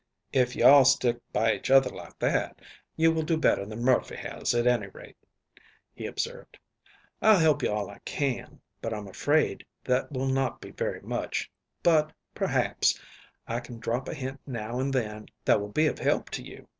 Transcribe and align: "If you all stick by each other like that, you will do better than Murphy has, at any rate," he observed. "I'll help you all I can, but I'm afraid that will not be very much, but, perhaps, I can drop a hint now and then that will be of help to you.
"If 0.33 0.55
you 0.55 0.65
all 0.65 0.83
stick 0.83 1.19
by 1.31 1.53
each 1.53 1.69
other 1.69 1.91
like 1.91 2.17
that, 2.17 2.59
you 2.95 3.11
will 3.11 3.21
do 3.21 3.37
better 3.37 3.67
than 3.67 3.83
Murphy 3.83 4.15
has, 4.15 4.51
at 4.55 4.65
any 4.65 4.87
rate," 4.87 5.15
he 5.93 6.07
observed. 6.07 6.57
"I'll 7.21 7.37
help 7.37 7.61
you 7.61 7.71
all 7.71 7.87
I 7.87 7.99
can, 7.99 8.61
but 8.81 8.95
I'm 8.95 9.07
afraid 9.07 9.63
that 9.83 10.11
will 10.11 10.25
not 10.25 10.59
be 10.59 10.71
very 10.71 11.01
much, 11.01 11.51
but, 11.83 12.13
perhaps, 12.33 12.99
I 13.47 13.59
can 13.59 13.77
drop 13.77 14.07
a 14.09 14.15
hint 14.15 14.41
now 14.47 14.79
and 14.79 14.91
then 14.91 15.27
that 15.45 15.61
will 15.61 15.69
be 15.69 15.85
of 15.85 15.99
help 15.99 16.31
to 16.31 16.41
you. 16.41 16.67